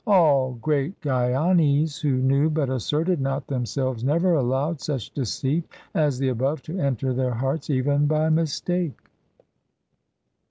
[0.07, 6.29] All great gyanis who knew, but asserted not themselves, never allowed such deceit as the
[6.29, 8.97] above to enter their hearts even by mistake.